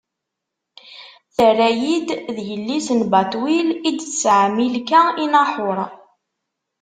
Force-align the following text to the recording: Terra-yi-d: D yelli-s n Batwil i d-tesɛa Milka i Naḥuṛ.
Terra-yi-d: 1.35 2.07
D 2.35 2.37
yelli-s 2.49 2.87
n 2.99 3.01
Batwil 3.11 3.67
i 3.87 3.91
d-tesɛa 3.93 4.47
Milka 4.55 5.01
i 5.23 5.25
Naḥuṛ. 5.31 5.79